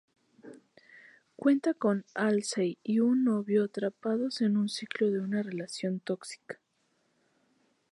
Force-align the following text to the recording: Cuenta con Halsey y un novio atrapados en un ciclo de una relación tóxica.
Cuenta 1.35 1.75
con 1.75 2.05
Halsey 2.15 2.79
y 2.81 3.01
un 3.01 3.23
novio 3.23 3.65
atrapados 3.65 4.41
en 4.41 4.57
un 4.57 4.67
ciclo 4.67 5.11
de 5.11 5.19
una 5.19 5.43
relación 5.43 5.99
tóxica. 5.99 6.59